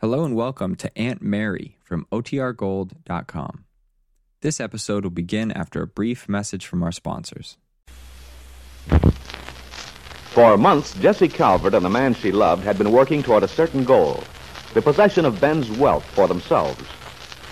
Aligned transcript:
Hello 0.00 0.24
and 0.24 0.34
welcome 0.34 0.76
to 0.76 0.90
Aunt 0.96 1.20
Mary 1.20 1.76
from 1.84 2.06
OTRGold.com. 2.10 3.66
This 4.40 4.58
episode 4.58 5.04
will 5.04 5.10
begin 5.10 5.52
after 5.52 5.82
a 5.82 5.86
brief 5.86 6.26
message 6.26 6.64
from 6.64 6.82
our 6.82 6.90
sponsors. 6.90 7.58
For 10.30 10.56
months, 10.56 10.94
Jessie 10.94 11.28
Calvert 11.28 11.74
and 11.74 11.84
the 11.84 11.90
man 11.90 12.14
she 12.14 12.32
loved 12.32 12.64
had 12.64 12.78
been 12.78 12.92
working 12.92 13.22
toward 13.22 13.42
a 13.42 13.48
certain 13.48 13.84
goal 13.84 14.24
the 14.72 14.80
possession 14.80 15.26
of 15.26 15.38
Ben's 15.38 15.70
wealth 15.70 16.06
for 16.14 16.26
themselves. 16.26 16.80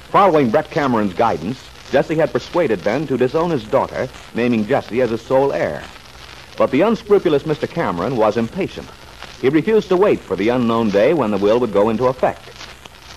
Following 0.09 0.49
Brett 0.49 0.71
Cameron's 0.71 1.13
guidance, 1.13 1.63
Jessie 1.91 2.15
had 2.15 2.33
persuaded 2.33 2.83
Ben 2.83 3.07
to 3.09 3.19
disown 3.19 3.51
his 3.51 3.65
daughter, 3.65 4.09
naming 4.35 4.67
Jessie 4.67 5.03
as 5.03 5.11
his 5.11 5.21
sole 5.21 5.53
heir. 5.53 5.85
But 6.57 6.71
the 6.71 6.81
unscrupulous 6.81 7.43
Mr. 7.43 7.69
Cameron 7.69 8.17
was 8.17 8.39
impatient. 8.39 8.89
He 9.41 9.49
refused 9.49 9.89
to 9.89 9.97
wait 9.97 10.21
for 10.21 10.35
the 10.35 10.49
unknown 10.49 10.91
day 10.91 11.15
when 11.15 11.31
the 11.31 11.39
will 11.39 11.61
would 11.61 11.73
go 11.73 11.91
into 11.91 12.07
effect. 12.07 12.51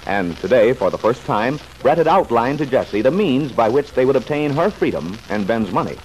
And 0.05 0.37
today, 0.37 0.73
for 0.73 0.91
the 0.91 0.97
first 0.97 1.25
time, 1.25 1.59
Brett 1.81 1.97
had 1.97 2.07
outlined 2.07 2.59
to 2.59 2.65
Jessie 2.65 3.01
the 3.01 3.11
means 3.11 3.51
by 3.51 3.69
which 3.69 3.93
they 3.93 4.05
would 4.05 4.15
obtain 4.15 4.51
her 4.51 4.69
freedom 4.69 5.17
and 5.29 5.47
Ben's 5.47 5.71
money. 5.71 5.97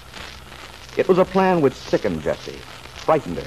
It 0.97 1.09
was 1.09 1.19
a 1.19 1.24
plan 1.24 1.60
which 1.60 1.74
sickened 1.74 2.23
Jessie, 2.23 2.59
frightened 3.05 3.37
her. 3.37 3.47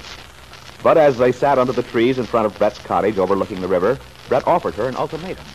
But 0.83 0.97
as 0.97 1.17
they 1.17 1.31
sat 1.31 1.57
under 1.57 1.73
the 1.73 1.83
trees 1.83 2.19
in 2.19 2.25
front 2.25 2.45
of 2.45 2.57
Brett's 2.57 2.79
cottage 2.79 3.17
overlooking 3.17 3.61
the 3.61 3.67
river, 3.67 3.99
Brett 4.27 4.47
offered 4.47 4.75
her 4.75 4.87
an 4.87 4.95
ultimatum. 4.95 5.45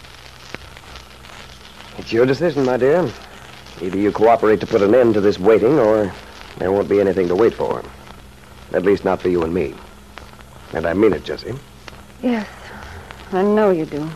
It's 1.99 2.13
your 2.13 2.27
decision, 2.27 2.65
my 2.65 2.77
dear. 2.77 3.11
Either 3.81 3.99
you 3.99 4.11
cooperate 4.11 4.61
to 4.61 4.67
put 4.67 4.83
an 4.83 4.95
end 4.95 5.15
to 5.15 5.21
this 5.21 5.39
waiting, 5.39 5.79
or 5.79 6.13
there 6.59 6.73
won't 6.73 6.89
be 6.89 7.01
anything 7.01 7.29
to 7.29 7.37
wait 7.37 7.55
for. 7.55 7.85
At 8.73 8.85
least 8.85 9.05
not 9.05 9.21
for 9.21 9.29
you 9.29 9.43
and 9.43 9.55
me. 9.55 9.75
And 10.75 10.87
I 10.87 10.93
mean 10.93 11.13
it, 11.13 11.25
Jessie. 11.25 11.55
Yes, 12.21 12.49
I 13.33 13.43
know 13.43 13.71
you 13.71 13.87
do. 13.87 14.11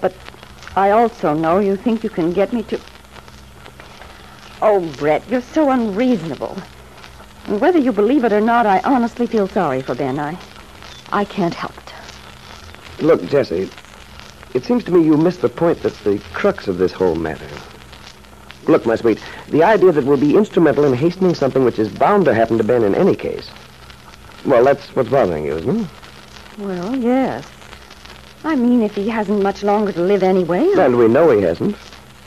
But 0.00 0.14
I 0.76 0.90
also 0.90 1.34
know 1.34 1.58
you 1.58 1.76
think 1.76 2.04
you 2.04 2.10
can 2.10 2.32
get 2.32 2.52
me 2.52 2.62
to. 2.64 2.80
Oh, 4.62 4.80
Brett, 4.96 5.28
you're 5.28 5.42
so 5.42 5.70
unreasonable. 5.70 6.56
And 7.46 7.60
whether 7.60 7.78
you 7.78 7.92
believe 7.92 8.24
it 8.24 8.32
or 8.32 8.40
not, 8.40 8.66
I 8.66 8.80
honestly 8.84 9.26
feel 9.26 9.48
sorry 9.48 9.82
for 9.82 9.94
Ben. 9.94 10.18
I, 10.18 10.38
I 11.12 11.24
can't 11.24 11.54
help 11.54 11.76
it. 11.78 13.02
Look, 13.02 13.24
Jessie, 13.26 13.70
it 14.54 14.64
seems 14.64 14.84
to 14.84 14.92
me 14.92 15.04
you 15.04 15.16
missed 15.16 15.40
the 15.40 15.48
point 15.48 15.82
that's 15.82 16.00
the 16.02 16.18
crux 16.32 16.68
of 16.68 16.78
this 16.78 16.92
whole 16.92 17.14
matter. 17.14 17.48
Look, 18.66 18.84
my 18.86 18.96
sweet, 18.96 19.20
the 19.48 19.64
idea 19.64 19.92
that 19.92 20.04
we'll 20.04 20.16
be 20.16 20.36
instrumental 20.36 20.84
in 20.84 20.92
hastening 20.92 21.34
something 21.34 21.64
which 21.64 21.78
is 21.78 21.88
bound 21.88 22.26
to 22.26 22.34
happen 22.34 22.58
to 22.58 22.64
Ben 22.64 22.84
in 22.84 22.94
any 22.94 23.16
case. 23.16 23.50
Well, 24.48 24.64
that's 24.64 24.88
what's 24.96 25.10
bothering 25.10 25.44
you, 25.44 25.56
isn't 25.56 25.80
it? 25.80 25.86
Well, 26.58 26.96
yes. 26.96 27.46
I 28.44 28.56
mean, 28.56 28.82
if 28.82 28.94
he 28.94 29.08
hasn't 29.08 29.42
much 29.42 29.62
longer 29.62 29.92
to 29.92 30.00
live 30.00 30.22
anyway. 30.22 30.66
I- 30.74 30.84
And 30.86 30.96
we 30.96 31.06
know 31.06 31.30
he 31.30 31.42
hasn't. 31.42 31.76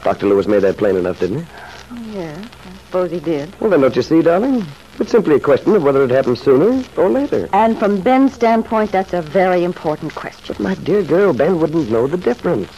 Dr. 0.03 0.27
Lewis 0.27 0.45
made 0.47 0.61
that 0.61 0.77
plain 0.77 0.95
enough, 0.97 1.19
didn't 1.19 1.39
he? 1.39 1.45
Oh, 1.91 1.97
yes, 2.13 2.37
I 2.45 2.77
suppose 2.85 3.11
he 3.11 3.19
did. 3.19 3.51
Well, 3.59 3.71
then 3.71 3.81
don't 3.81 3.95
you 3.95 4.01
see, 4.03 4.21
darling? 4.21 4.65
It's 4.99 5.09
simply 5.11 5.35
a 5.35 5.39
question 5.39 5.75
of 5.75 5.81
whether 5.83 6.03
it 6.03 6.11
happens 6.11 6.41
sooner 6.41 6.83
or 6.95 7.09
later. 7.09 7.49
And 7.53 7.77
from 7.79 8.01
Ben's 8.01 8.33
standpoint, 8.33 8.91
that's 8.91 9.13
a 9.13 9.21
very 9.21 9.63
important 9.63 10.13
question. 10.13 10.55
My 10.59 10.75
dear 10.75 11.01
girl, 11.01 11.33
Ben 11.33 11.59
wouldn't 11.59 11.89
know 11.89 12.05
the 12.05 12.17
difference. 12.17 12.69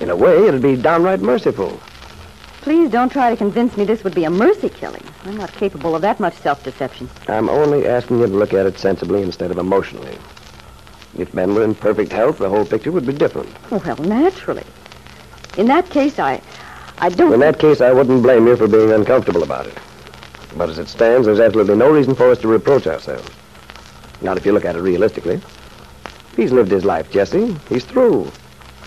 In 0.00 0.08
a 0.08 0.16
way, 0.16 0.46
it'd 0.48 0.62
be 0.62 0.76
downright 0.76 1.20
merciful. 1.20 1.78
Please 2.62 2.90
don't 2.90 3.10
try 3.12 3.28
to 3.30 3.36
convince 3.36 3.76
me 3.76 3.84
this 3.84 4.02
would 4.04 4.14
be 4.14 4.24
a 4.24 4.30
mercy 4.30 4.70
killing. 4.70 5.04
I'm 5.24 5.36
not 5.38 5.52
capable 5.52 5.96
of 5.96 6.02
that 6.02 6.20
much 6.20 6.34
self-deception. 6.34 7.08
I'm 7.28 7.48
only 7.48 7.86
asking 7.86 8.20
you 8.20 8.26
to 8.26 8.32
look 8.32 8.52
at 8.52 8.66
it 8.66 8.78
sensibly 8.78 9.22
instead 9.22 9.50
of 9.50 9.56
emotionally. 9.56 10.18
If 11.16 11.32
Ben 11.32 11.54
were 11.54 11.64
in 11.64 11.74
perfect 11.74 12.12
health, 12.12 12.38
the 12.38 12.48
whole 12.48 12.66
picture 12.66 12.92
would 12.92 13.06
be 13.06 13.12
different. 13.12 13.48
Oh, 13.70 13.82
well, 13.86 13.96
naturally. 13.96 14.64
In 15.56 15.66
that 15.68 15.88
case, 15.88 16.18
I, 16.18 16.42
I 16.98 17.08
don't. 17.08 17.32
In 17.32 17.40
that 17.40 17.58
case, 17.58 17.80
I 17.80 17.92
wouldn't 17.92 18.22
blame 18.22 18.46
you 18.46 18.56
for 18.56 18.68
being 18.68 18.92
uncomfortable 18.92 19.42
about 19.42 19.66
it. 19.66 19.78
But 20.56 20.68
as 20.68 20.78
it 20.78 20.88
stands, 20.88 21.26
there's 21.26 21.40
absolutely 21.40 21.76
no 21.76 21.90
reason 21.90 22.14
for 22.14 22.30
us 22.30 22.38
to 22.40 22.48
reproach 22.48 22.86
ourselves. 22.86 23.30
Not 24.20 24.36
if 24.36 24.44
you 24.44 24.52
look 24.52 24.64
at 24.64 24.76
it 24.76 24.80
realistically. 24.80 25.40
He's 26.36 26.52
lived 26.52 26.70
his 26.70 26.84
life, 26.84 27.10
Jessie. 27.10 27.56
He's 27.68 27.84
through. 27.84 28.30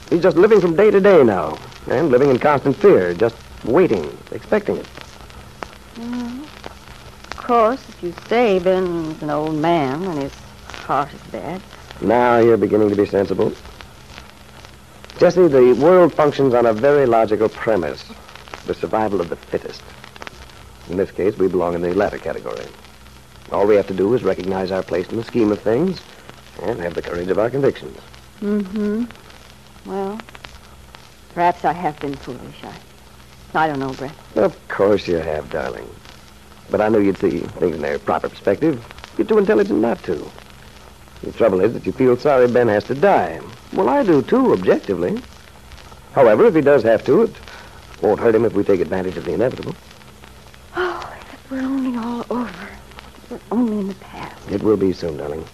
He's 0.10 0.22
just 0.22 0.38
living 0.38 0.62
from 0.62 0.76
day 0.76 0.92
to 0.92 1.00
day 1.00 1.24
now, 1.24 1.58
and 1.90 2.12
living 2.12 2.30
in 2.30 2.38
constant 2.38 2.76
fear, 2.76 3.14
just 3.14 3.36
waiting, 3.64 4.18
expecting 4.32 4.78
it. 4.78 4.86
Of 5.98 7.38
course, 7.38 7.90
if 7.90 8.04
you 8.04 8.14
say 8.28 8.60
Ben's 8.60 9.22
an 9.22 9.30
old 9.30 9.56
man 9.56 10.04
and 10.04 10.22
his 10.22 10.34
heart 10.68 11.14
is 11.14 11.22
bad. 11.32 11.62
Now 12.02 12.38
you're 12.38 12.58
beginning 12.58 12.90
to 12.90 12.96
be 12.96 13.06
sensible. 13.06 13.52
Jessie, 15.18 15.48
the 15.48 15.74
world 15.74 16.14
functions 16.14 16.54
on 16.54 16.66
a 16.68 16.74
very 16.74 17.06
logical 17.06 17.50
premise 17.50 18.04
the 18.68 18.74
survival 18.74 19.22
of 19.22 19.30
the 19.30 19.36
fittest. 19.36 19.82
In 20.90 20.98
this 20.98 21.10
case, 21.12 21.38
we 21.38 21.48
belong 21.48 21.74
in 21.74 21.82
the 21.82 21.94
latter 21.96 22.18
category. 22.18 22.66
All 23.52 23.66
we 23.66 23.76
have 23.76 23.88
to 23.88 23.94
do 23.94 24.14
is 24.14 24.24
recognize 24.24 24.72
our 24.72 24.84
place 24.84 25.08
in 25.10 25.16
the 25.16 25.24
scheme 25.24 25.52
of 25.52 25.60
things 25.62 26.02
and 26.62 26.80
have 26.80 26.94
the 26.94 27.02
courage 27.02 27.30
of 27.30 27.40
our 27.40 27.50
convictions. 27.50 27.98
Mm-hmm. 28.42 29.06
Well, 29.90 30.20
perhaps 31.34 31.64
I 31.66 31.74
have 31.74 32.00
been 32.00 32.16
foolish. 32.16 32.64
I, 32.64 32.74
I 33.54 33.68
don't 33.68 33.80
know, 33.80 33.94
Brett. 33.94 34.14
Of 34.36 34.56
course 34.68 35.08
you 35.08 35.18
have, 35.18 35.50
darling. 35.50 35.90
But 36.70 36.82
I 36.82 36.90
knew 36.90 37.00
you'd 37.00 37.18
see 37.18 37.40
things 37.40 37.76
in 37.76 37.82
their 37.82 37.98
proper 37.98 38.30
perspective. 38.30 38.86
You're 39.18 39.28
too 39.28 39.38
intelligent 39.38 39.80
not 39.80 40.04
to. 40.04 40.30
The 41.24 41.32
trouble 41.32 41.62
is 41.62 41.74
that 41.74 41.86
you 41.86 41.92
feel 41.92 42.18
sorry 42.18 42.48
Ben 42.48 42.68
has 42.68 42.84
to 42.86 42.96
die. 42.96 43.40
Well, 43.74 43.90
I 43.90 44.04
do, 44.04 44.22
too, 44.22 44.54
objectively. 44.54 45.20
However, 46.14 46.46
if 46.46 46.56
he 46.56 46.62
does 46.62 46.84
have 46.84 47.06
to, 47.06 47.24
it 47.24 47.36
won't 48.02 48.20
hurt 48.20 48.36
him 48.36 48.46
if 48.46 48.54
we 48.54 48.64
take 48.64 48.82
advantage 48.82 49.18
of 49.18 49.26
the 49.26 49.34
inevitable. 49.34 49.76
Oh, 50.76 51.18
if 51.20 51.34
it 51.34 51.52
were 51.52 51.60
only 51.60 51.98
all 51.98 52.26
over. 52.30 52.50
If 52.50 53.32
it 53.32 53.32
were 53.32 53.40
only 53.52 53.80
in 53.80 53.88
the 53.88 53.96
past. 53.96 54.52
It 54.52 54.62
will 54.62 54.78
be 54.78 54.94
soon, 54.94 55.18
darling. 55.18 55.46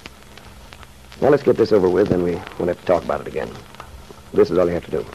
Now 1.21 1.29
let's 1.29 1.43
get 1.43 1.57
this 1.57 1.71
over 1.71 1.87
with, 1.87 2.11
and 2.11 2.23
we 2.23 2.35
won't 2.35 2.67
have 2.67 2.79
to 2.79 2.85
talk 2.85 3.03
about 3.03 3.21
it 3.21 3.27
again. 3.27 3.49
This 4.33 4.51
is 4.51 4.57
all 4.57 4.65
you 4.67 4.73
have 4.73 4.85
to 4.85 4.91
do. 4.91 5.05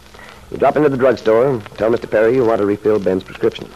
You 0.50 0.56
drop 0.56 0.76
into 0.76 0.88
the 0.88 0.96
drugstore, 0.96 1.60
tell 1.76 1.90
Mr. 1.90 2.10
Perry 2.10 2.34
you 2.34 2.44
want 2.44 2.60
to 2.60 2.66
refill 2.66 2.98
Ben's 2.98 3.22
prescription. 3.22 3.70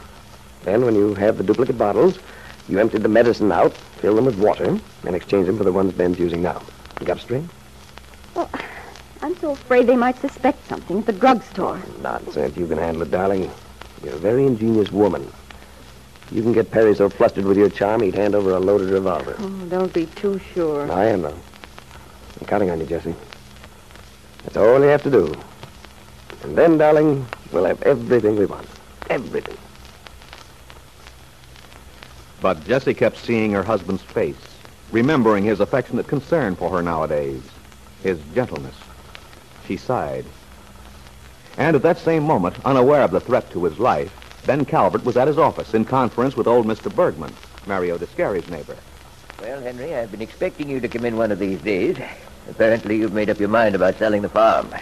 Then, 0.64 0.84
when 0.84 0.94
you 0.94 1.14
have 1.14 1.36
the 1.36 1.44
duplicate 1.44 1.76
bottles, 1.76 2.18
you 2.68 2.78
empty 2.78 2.98
the 2.98 3.08
medicine 3.08 3.52
out, 3.52 3.74
fill 4.00 4.16
them 4.16 4.24
with 4.24 4.38
water, 4.38 4.78
and 5.04 5.16
exchange 5.16 5.46
them 5.46 5.58
for 5.58 5.64
the 5.64 5.72
ones 5.72 5.92
Ben's 5.92 6.18
using 6.18 6.40
now. 6.40 6.62
You 7.00 7.06
got 7.06 7.18
a 7.18 7.20
string? 7.20 7.48
Well, 8.34 8.48
I'm 9.20 9.36
so 9.36 9.50
afraid 9.50 9.86
they 9.86 9.96
might 9.96 10.18
suspect 10.18 10.66
something 10.68 11.00
at 11.00 11.06
the 11.06 11.12
drugstore. 11.12 11.78
Nonsense. 12.00 12.56
You 12.56 12.66
can 12.66 12.78
handle 12.78 13.02
it, 13.02 13.10
darling. 13.10 13.50
You're 14.02 14.14
a 14.14 14.18
very 14.18 14.46
ingenious 14.46 14.90
woman. 14.90 15.30
You 16.30 16.42
can 16.42 16.54
get 16.54 16.70
Perry 16.70 16.94
so 16.94 17.10
flustered 17.10 17.44
with 17.44 17.58
your 17.58 17.68
charm, 17.68 18.00
he'd 18.00 18.14
hand 18.14 18.34
over 18.34 18.52
a 18.52 18.58
loaded 18.58 18.88
revolver. 18.88 19.36
Oh, 19.38 19.66
don't 19.68 19.92
be 19.92 20.06
too 20.06 20.40
sure. 20.54 20.90
I 20.90 21.06
am, 21.06 21.20
though. 21.20 21.38
I'm 22.40 22.46
counting 22.46 22.70
on 22.70 22.80
you, 22.80 22.86
Jessie. 22.86 23.14
That's 24.44 24.56
all 24.56 24.80
you 24.80 24.86
have 24.86 25.02
to 25.02 25.10
do. 25.10 25.34
And 26.42 26.56
then, 26.56 26.78
darling, 26.78 27.26
we'll 27.52 27.64
have 27.64 27.82
everything 27.82 28.36
we 28.36 28.46
want. 28.46 28.66
Everything. 29.10 29.56
But 32.40 32.64
Jessie 32.66 32.94
kept 32.94 33.18
seeing 33.18 33.52
her 33.52 33.62
husband's 33.62 34.02
face, 34.02 34.34
remembering 34.90 35.44
his 35.44 35.60
affectionate 35.60 36.08
concern 36.08 36.56
for 36.56 36.70
her 36.70 36.82
nowadays, 36.82 37.42
his 38.02 38.18
gentleness. 38.34 38.74
She 39.66 39.76
sighed. 39.76 40.24
And 41.56 41.76
at 41.76 41.82
that 41.82 41.98
same 41.98 42.24
moment, 42.24 42.56
unaware 42.64 43.02
of 43.02 43.12
the 43.12 43.20
threat 43.20 43.48
to 43.52 43.64
his 43.64 43.78
life, 43.78 44.12
Ben 44.44 44.64
Calvert 44.64 45.04
was 45.04 45.16
at 45.16 45.28
his 45.28 45.38
office 45.38 45.74
in 45.74 45.84
conference 45.84 46.36
with 46.36 46.48
old 46.48 46.66
Mr. 46.66 46.92
Bergman, 46.92 47.32
Mario 47.66 47.96
Descari's 47.96 48.48
neighbor. 48.48 48.76
Well, 49.40 49.60
Henry, 49.60 49.94
I've 49.94 50.10
been 50.10 50.22
expecting 50.22 50.68
you 50.68 50.80
to 50.80 50.88
come 50.88 51.04
in 51.04 51.16
one 51.16 51.30
of 51.30 51.38
these 51.38 51.60
days. 51.60 51.96
Apparently, 52.50 52.96
you've 52.96 53.12
made 53.12 53.30
up 53.30 53.38
your 53.38 53.48
mind 53.48 53.76
about 53.76 53.98
selling 53.98 54.22
the 54.22 54.28
farm. 54.28 54.72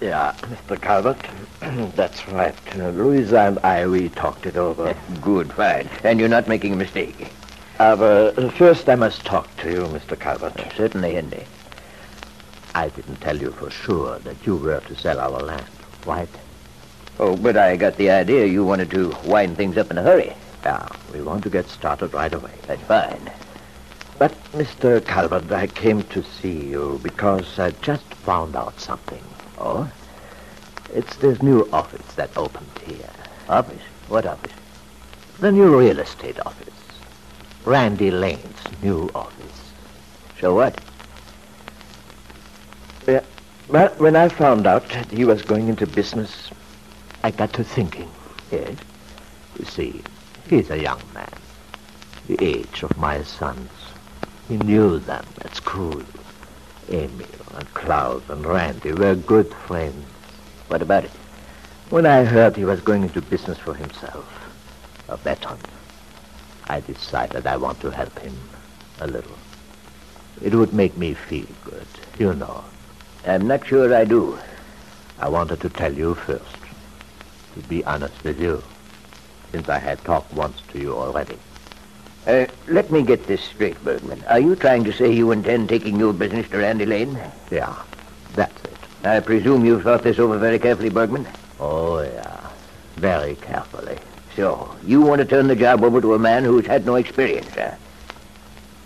Yeah, 0.00 0.34
Mr. 0.42 0.80
Calvert. 0.80 1.26
That's 1.96 2.26
right. 2.28 2.54
Uh, 2.76 2.90
Louisa 2.90 3.40
and 3.40 3.58
I, 3.60 3.86
we 3.86 4.08
talked 4.10 4.46
it 4.46 4.56
over. 4.56 4.94
Good, 5.20 5.52
fine. 5.52 5.88
And 6.02 6.18
you're 6.20 6.28
not 6.28 6.48
making 6.48 6.72
a 6.72 6.76
mistake. 6.76 7.28
Uh, 7.78 7.82
uh, 7.82 8.50
first, 8.50 8.88
I 8.88 8.96
must 8.96 9.24
talk 9.24 9.48
to 9.58 9.70
you, 9.70 9.80
Mr. 9.86 10.18
Calvert. 10.18 10.54
Certainly, 10.76 11.14
Henry. 11.14 11.44
I 12.74 12.88
didn't 12.88 13.16
tell 13.20 13.36
you 13.36 13.52
for 13.52 13.70
sure 13.70 14.18
that 14.20 14.44
you 14.44 14.56
were 14.56 14.80
to 14.80 14.96
sell 14.96 15.20
our 15.20 15.40
land, 15.40 15.66
right? 16.06 16.28
Oh, 17.20 17.36
but 17.36 17.56
I 17.56 17.76
got 17.76 17.96
the 17.96 18.10
idea 18.10 18.46
you 18.46 18.64
wanted 18.64 18.90
to 18.90 19.14
wind 19.24 19.56
things 19.56 19.76
up 19.76 19.90
in 19.90 19.98
a 19.98 20.02
hurry. 20.02 20.34
Yeah, 20.64 20.88
we 21.12 21.22
want 21.22 21.44
to 21.44 21.50
get 21.50 21.68
started 21.68 22.12
right 22.12 22.32
away. 22.34 22.50
That's 22.66 22.82
fine. 22.82 23.30
But, 24.18 24.32
Mr. 24.52 25.04
Calvert, 25.04 25.50
I 25.52 25.66
came 25.68 26.02
to 26.04 26.22
see 26.22 26.66
you 26.66 27.00
because 27.02 27.58
I 27.58 27.70
just 27.82 28.04
found 28.14 28.56
out 28.56 28.78
something. 28.80 29.22
Oh? 29.58 29.90
It's 30.92 31.16
this 31.16 31.42
new 31.42 31.68
office 31.72 32.14
that 32.14 32.30
opened 32.36 32.70
here. 32.86 33.10
Office? 33.48 33.82
What 34.08 34.26
office? 34.26 34.52
The 35.40 35.52
new 35.52 35.78
real 35.78 35.98
estate 35.98 36.38
office. 36.46 36.74
Randy 37.64 38.10
Lane's 38.10 38.82
new 38.82 39.10
office. 39.14 39.72
So 40.40 40.54
what? 40.54 40.78
Well, 43.68 43.88
when 43.96 44.16
I 44.16 44.28
found 44.28 44.66
out 44.66 44.88
that 44.90 45.10
he 45.10 45.24
was 45.24 45.42
going 45.42 45.68
into 45.68 45.86
business, 45.86 46.50
I 47.22 47.30
got 47.30 47.52
to 47.54 47.64
thinking. 47.64 48.10
Yes? 48.50 48.76
You 49.58 49.64
see, 49.64 50.02
he's 50.48 50.70
a 50.70 50.78
young 50.78 51.00
man, 51.14 51.32
the 52.26 52.42
age 52.44 52.82
of 52.82 52.96
my 52.98 53.22
sons. 53.22 53.70
He 54.48 54.58
knew 54.58 54.98
them 54.98 55.24
at 55.40 55.54
school. 55.54 56.02
Emil 56.88 57.26
and 57.54 57.74
Klaus 57.74 58.22
and 58.28 58.44
Randy 58.44 58.92
were 58.92 59.14
good 59.14 59.52
friends. 59.66 60.06
What 60.68 60.82
about 60.82 61.04
it? 61.04 61.10
When 61.90 62.06
I 62.06 62.24
heard 62.24 62.56
he 62.56 62.64
was 62.64 62.80
going 62.80 63.04
into 63.04 63.20
business 63.20 63.58
for 63.58 63.74
himself, 63.74 64.26
a 65.08 65.16
veteran, 65.16 65.58
I 66.68 66.80
decided 66.80 67.46
I 67.46 67.56
want 67.56 67.80
to 67.80 67.90
help 67.90 68.18
him 68.18 68.36
a 69.00 69.06
little. 69.06 69.38
It 70.42 70.54
would 70.54 70.72
make 70.72 70.96
me 70.96 71.14
feel 71.14 71.46
good, 71.64 71.86
you 72.18 72.34
know. 72.34 72.64
I'm 73.26 73.46
not 73.46 73.66
sure 73.66 73.94
I 73.94 74.04
do. 74.04 74.38
I 75.18 75.28
wanted 75.28 75.60
to 75.60 75.68
tell 75.68 75.92
you 75.92 76.14
first, 76.14 76.56
to 77.54 77.60
be 77.68 77.84
honest 77.84 78.22
with 78.24 78.40
you, 78.40 78.62
since 79.52 79.68
I 79.68 79.78
had 79.78 80.02
talked 80.04 80.32
once 80.32 80.60
to 80.72 80.78
you 80.78 80.94
already. 80.94 81.38
Uh, 82.26 82.46
let 82.68 82.90
me 82.90 83.02
get 83.02 83.26
this 83.26 83.42
straight, 83.42 83.82
Bergman. 83.84 84.24
Are 84.28 84.40
you 84.40 84.56
trying 84.56 84.84
to 84.84 84.92
say 84.92 85.12
you 85.12 85.30
intend 85.30 85.68
taking 85.68 85.98
your 85.98 86.14
business 86.14 86.48
to 86.50 86.58
Randy 86.58 86.86
Lane? 86.86 87.18
Yeah, 87.50 87.74
that's 88.34 88.64
it. 88.64 89.06
I 89.06 89.20
presume 89.20 89.64
you've 89.64 89.82
thought 89.82 90.02
this 90.02 90.18
over 90.18 90.38
very 90.38 90.58
carefully, 90.58 90.88
Bergman. 90.88 91.26
Oh, 91.60 92.00
yeah, 92.00 92.48
very 92.96 93.34
carefully. 93.36 93.98
So, 94.34 94.74
you 94.86 95.02
want 95.02 95.20
to 95.20 95.26
turn 95.26 95.48
the 95.48 95.54
job 95.54 95.84
over 95.84 96.00
to 96.00 96.14
a 96.14 96.18
man 96.18 96.44
who's 96.44 96.66
had 96.66 96.86
no 96.86 96.94
experience, 96.96 97.50
huh? 97.54 97.74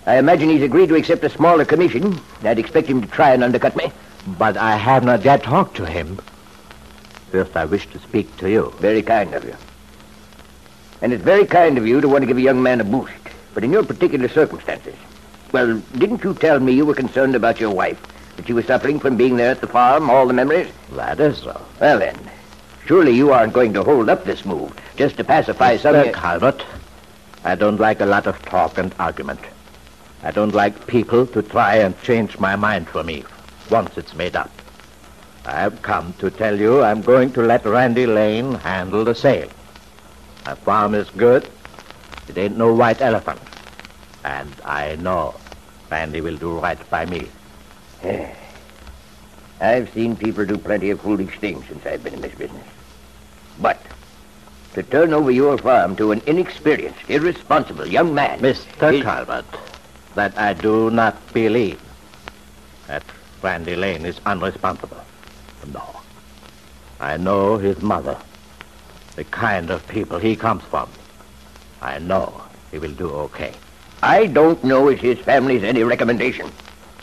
I 0.05 0.17
imagine 0.19 0.49
he's 0.49 0.62
agreed 0.62 0.88
to 0.88 0.96
accept 0.96 1.23
a 1.23 1.31
smaller 1.31 1.64
commission. 1.64 2.19
I'd 2.43 2.58
expect 2.58 2.88
him 2.88 3.02
to 3.02 3.06
try 3.06 3.34
and 3.34 3.44
undercut 3.44 3.76
me. 3.76 3.93
But 4.26 4.56
I 4.56 4.76
have 4.76 5.05
not 5.05 5.25
yet 5.25 5.44
talked 5.44 5.76
to 5.76 5.87
him. 5.87 6.19
First, 7.31 7.56
I 7.56 7.67
wish 7.67 7.87
to 7.91 7.99
speak 8.00 8.37
to 8.38 8.50
you. 8.50 8.75
Very 8.79 9.02
kind 9.02 9.34
of 9.34 9.44
you. 9.44 9.55
And 11.00 11.12
it's 11.12 11.23
very 11.23 11.46
kind 11.46 11.79
of 11.79 11.87
you 11.87 12.00
to 12.00 12.08
want 12.08 12.23
to 12.23 12.26
give 12.26 12.38
a 12.38 12.41
young 12.41 12.62
man 12.62 12.81
a 12.81 12.84
boost. 12.84 13.12
But 13.58 13.64
in 13.64 13.72
your 13.72 13.82
particular 13.82 14.28
circumstances, 14.28 14.94
well, 15.50 15.82
didn't 15.96 16.22
you 16.22 16.32
tell 16.32 16.60
me 16.60 16.70
you 16.70 16.87
were 16.87 16.94
concerned 16.94 17.34
about 17.34 17.58
your 17.58 17.72
wife? 17.72 18.00
That 18.37 18.46
she 18.46 18.52
was 18.52 18.66
suffering 18.66 19.00
from 19.00 19.16
being 19.16 19.37
there 19.37 19.50
at 19.50 19.60
the 19.60 19.66
farm, 19.66 20.08
all 20.10 20.28
the 20.28 20.32
memories? 20.32 20.70
That 20.93 21.19
is 21.19 21.38
so. 21.38 21.60
Well, 21.81 21.99
then, 21.99 22.16
surely 22.87 23.10
you 23.10 23.32
aren't 23.32 23.55
going 23.55 23.72
to 23.72 23.82
hold 23.82 24.10
up 24.10 24.25
this 24.25 24.44
move 24.44 24.72
just 24.94 25.16
to 25.16 25.25
pacify 25.25 25.76
some... 25.76 25.96
Mr. 25.96 26.14
Calvert, 26.14 26.64
I 27.43 27.56
don't 27.56 27.81
like 27.81 28.00
a 28.00 28.06
lot 28.06 28.28
of 28.28 28.40
talk 28.43 28.78
and 28.78 28.94
argument. 29.00 29.40
I 30.22 30.31
don't 30.31 30.55
like 30.55 30.87
people 30.87 31.26
to 31.26 31.43
try 31.43 31.78
and 31.78 32.00
change 32.02 32.38
my 32.38 32.55
mind 32.55 32.87
for 32.87 33.02
me 33.02 33.25
once 33.72 33.99
it's 33.99 34.14
made 34.14 34.37
up. 34.37 34.52
I 35.44 35.58
have 35.58 35.82
come 35.82 36.12
to 36.20 36.31
tell 36.31 36.56
you 36.56 36.84
I'm 36.84 37.02
going 37.02 37.32
to 37.32 37.43
let 37.43 37.64
Randy 37.64 38.06
Lane 38.06 38.55
handle 38.55 39.05
the 39.05 39.16
sale. 39.16 39.50
My 40.46 40.55
farm 40.55 40.94
is 40.94 41.10
good. 41.10 41.49
It 42.28 42.38
ain't 42.38 42.56
no 42.56 42.72
white 42.72 43.00
elephant. 43.00 43.40
And 44.25 44.53
I 44.65 44.97
know 44.97 45.35
Randy 45.91 46.20
will 46.20 46.37
do 46.37 46.59
right 46.59 46.79
by 46.91 47.06
me. 47.06 47.29
I've 49.61 49.93
seen 49.93 50.17
people 50.17 50.47
do 50.47 50.56
plenty 50.56 50.91
of 50.91 51.00
foolish 51.00 51.38
things 51.38 51.67
since 51.67 51.85
I've 51.85 52.05
been 52.05 52.15
in 52.15 52.20
this 52.20 52.35
business. 52.35 52.67
But 53.61 53.81
to 54.75 54.82
turn 54.82 55.12
over 55.12 55.31
your 55.31 55.59
farm 55.59 55.97
to 55.97 56.12
an 56.12 56.23
inexperienced, 56.26 57.00
irresponsible 57.09 57.87
young 57.87 58.15
man... 58.15 58.38
Mr. 58.41 58.94
is- 58.94 59.03
Calvert, 59.03 59.44
that 60.15 60.37
I 60.38 60.53
do 60.53 60.91
not 60.91 61.17
believe 61.32 61.81
that 62.87 63.03
Randy 63.43 63.76
Lane 63.76 64.06
is 64.06 64.19
unresponsible. 64.20 65.03
No. 65.73 65.82
I 67.00 67.17
know 67.17 67.56
his 67.56 67.81
mother, 67.82 68.17
the 69.17 69.25
kind 69.25 69.70
of 69.70 69.87
people 69.88 70.19
he 70.19 70.37
comes 70.37 70.62
from. 70.65 70.88
I 71.81 71.99
know 71.99 72.43
he 72.70 72.79
will 72.79 72.93
do 72.93 73.09
okay. 73.11 73.55
I 74.03 74.27
don't 74.27 74.62
know 74.62 74.89
if 74.89 75.00
his 75.00 75.19
family's 75.19 75.65
any 75.65 75.83
recommendation. 75.83 76.50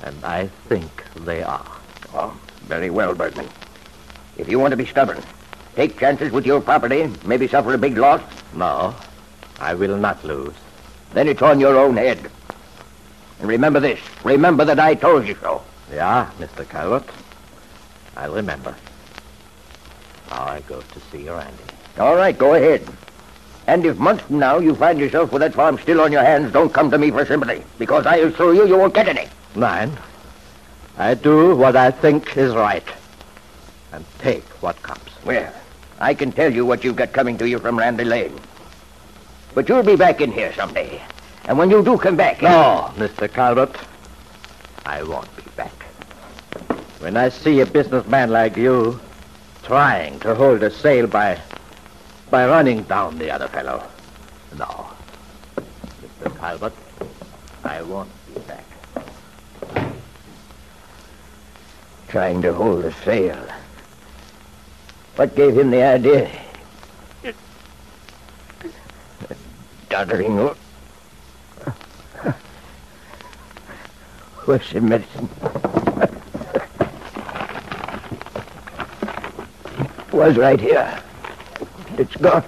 And 0.04 0.24
I 0.24 0.48
think 0.70 1.04
they 1.26 1.44
are. 1.44 1.66
Oh, 2.14 2.38
very 2.64 2.90
well, 2.90 3.14
Bergman. 3.14 3.50
If 4.38 4.48
you 4.50 4.60
want 4.60 4.72
to 4.72 4.78
be 4.78 4.86
stubborn, 4.86 5.22
take 5.76 6.00
chances 6.00 6.32
with 6.32 6.46
your 6.46 6.62
property, 6.62 7.12
maybe 7.26 7.48
suffer 7.48 7.74
a 7.74 7.78
big 7.78 7.98
loss, 7.98 8.22
No, 8.54 8.96
I 9.60 9.74
will 9.74 9.98
not 9.98 10.24
lose. 10.24 10.54
then 11.14 11.28
it's 11.28 11.42
on 11.42 11.60
your 11.60 11.78
own 11.78 11.96
head. 11.98 12.30
And 13.40 13.48
remember 13.50 13.80
this. 13.80 14.00
Remember 14.24 14.64
that 14.66 14.80
I 14.80 14.96
told 14.96 15.28
you 15.28 15.36
so. 15.42 15.62
Yeah, 15.92 16.30
Mr. 16.40 16.68
Calvert. 16.68 17.08
I'll 18.18 18.34
remember. 18.34 18.76
Now 20.30 20.46
I 20.46 20.62
go 20.62 20.82
to 20.82 21.00
see 21.12 21.24
your 21.24 21.40
Andy. 21.40 21.64
All 22.00 22.16
right, 22.16 22.38
go 22.38 22.54
ahead. 22.54 22.86
And 23.68 23.86
if 23.86 23.98
months 23.98 24.24
from 24.24 24.40
now 24.40 24.60
you 24.60 24.76
find 24.76 25.00
yourself 25.00 25.32
with 25.32 25.42
that 25.42 25.54
farm 25.54 25.78
still 25.80 26.02
on 26.02 26.12
your 26.12 26.24
hands, 26.24 26.52
don't 26.52 26.74
come 26.74 26.92
to 26.92 26.98
me 26.98 27.10
for 27.10 27.26
sympathy, 27.26 27.64
because 27.80 28.06
I 28.06 28.18
assure 28.18 28.54
you 28.54 28.68
you 28.68 28.78
won't 28.78 28.94
get 28.94 29.08
any. 29.08 29.28
Nine. 29.56 29.98
I 30.98 31.16
do 31.16 31.56
what 31.56 31.76
I 31.76 31.92
think 31.92 32.38
is 32.38 32.54
right. 32.54 32.88
And 33.92 34.06
take 34.20 34.44
what 34.62 34.82
comes. 34.84 35.10
Well, 35.26 35.52
I 36.00 36.14
can 36.14 36.32
tell 36.32 36.54
you 36.54 36.66
what 36.66 36.84
you've 36.84 36.96
got 36.96 37.14
coming 37.14 37.38
to 37.40 37.48
you 37.48 37.60
from 37.60 37.78
Randy 37.78 38.04
Lane. 38.04 38.40
But 39.56 39.68
you'll 39.68 39.84
be 39.84 39.96
back 39.96 40.22
in 40.22 40.32
here 40.32 40.54
someday. 40.54 41.02
And 41.46 41.58
when 41.58 41.70
you 41.70 41.84
do 41.84 41.98
come 41.98 42.16
back... 42.16 42.42
No, 42.42 42.92
Mr. 42.96 43.32
Calvert. 43.32 43.76
I 44.86 45.02
won't 45.04 45.34
be 45.38 45.44
back. 45.56 45.84
When 47.00 47.18
I 47.18 47.30
see 47.30 47.62
a 47.62 47.66
businessman 47.66 48.30
like 48.30 48.58
you 48.58 49.00
trying 49.64 50.20
to 50.20 50.36
hold 50.36 50.62
a 50.64 50.70
sale 50.70 51.08
by 51.08 51.40
by 52.30 52.48
running 52.48 52.84
down 52.84 53.18
the 53.18 53.32
other 53.32 53.48
fellow. 53.48 53.84
No. 54.58 54.90
Mr. 56.22 56.38
Calvert, 56.38 56.74
I 57.64 57.82
won't 57.82 58.10
be 58.34 58.40
back. 58.42 58.66
Trying 62.08 62.42
to 62.42 62.54
hold 62.54 62.86
a 62.86 62.92
sale. 63.04 63.48
What 65.16 65.36
gave 65.36 65.58
him 65.58 65.72
the 65.72 65.84
idea? 65.84 66.30
Doddering. 69.90 70.40
old. 70.40 70.58
Where's 74.46 74.72
the 74.72 74.82
medicine? 74.82 75.30
Was 80.12 80.38
right 80.38 80.60
here. 80.60 81.02
It's 81.98 82.16
gone. 82.18 82.44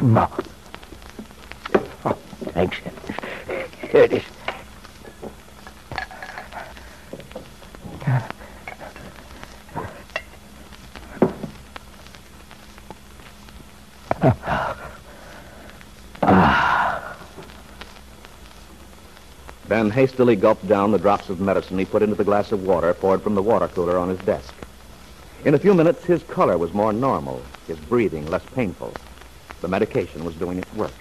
No. 0.00 0.30
Oh, 2.04 2.16
thanks. 2.52 2.76
Here 3.90 4.02
it 4.04 4.12
is. 4.12 4.22
Ben 19.68 19.90
hastily 19.90 20.36
gulped 20.36 20.66
down 20.68 20.92
the 20.92 20.98
drops 20.98 21.28
of 21.28 21.40
medicine 21.40 21.78
he 21.78 21.84
put 21.84 22.02
into 22.02 22.14
the 22.14 22.24
glass 22.24 22.52
of 22.52 22.62
water 22.62 22.94
poured 22.94 23.22
from 23.22 23.34
the 23.34 23.42
water 23.42 23.66
cooler 23.68 23.98
on 23.98 24.08
his 24.08 24.18
desk. 24.20 24.54
In 25.44 25.54
a 25.54 25.58
few 25.58 25.72
minutes, 25.72 26.04
his 26.04 26.24
color 26.24 26.58
was 26.58 26.72
more 26.72 26.92
normal, 26.92 27.40
his 27.68 27.78
breathing 27.78 28.28
less 28.28 28.44
painful. 28.54 28.96
The 29.60 29.68
medication 29.68 30.24
was 30.24 30.34
doing 30.34 30.58
its 30.58 30.72
work. 30.74 30.94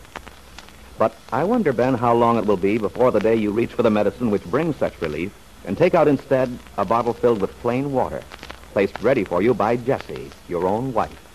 But 0.99 1.19
I 1.31 1.43
wonder, 1.43 1.73
Ben, 1.73 1.95
how 1.95 2.15
long 2.15 2.37
it 2.37 2.45
will 2.45 2.57
be 2.57 2.77
before 2.77 3.11
the 3.11 3.19
day 3.19 3.35
you 3.35 3.51
reach 3.51 3.73
for 3.73 3.83
the 3.83 3.89
medicine 3.89 4.29
which 4.29 4.43
brings 4.43 4.75
such 4.77 5.01
relief 5.01 5.31
and 5.65 5.75
take 5.75 5.95
out 5.95 6.07
instead 6.07 6.59
a 6.77 6.85
bottle 6.85 7.13
filled 7.13 7.39
with 7.39 7.59
plain 7.61 7.91
water, 7.91 8.23
placed 8.73 8.93
ready 9.01 9.23
for 9.23 9.41
you 9.41 9.55
by 9.55 9.75
Jessie, 9.75 10.31
your 10.47 10.67
own 10.67 10.93
wife. 10.93 11.26